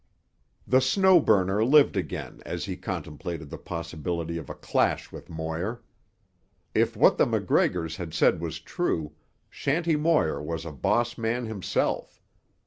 [0.65, 5.83] The Snow Burner lived again as he contemplated the possibilities of a clash with Moir.
[6.73, 9.11] If what the MacGregors had said was true,
[9.47, 12.19] Shanty Moir was a boss man himself.